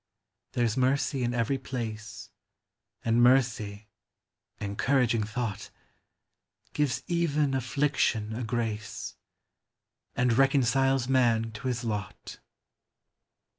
There 0.53 0.67
's 0.67 0.75
mercy 0.75 1.21
in 1.23 1.35
every 1.35 1.59
place, 1.59 2.31
And 3.05 3.21
mercy— 3.21 3.87
encouraging 4.69 5.23
thought!— 5.25 5.69
Gives 6.73 7.03
even 7.05 7.53
affliction 7.53 8.35
a 8.35 8.43
grace, 8.43 9.13
And 10.15 10.33
reconciles 10.33 11.07
man 11.07 11.51
to 11.51 11.67
his 11.67 11.83
lot. 11.83 12.39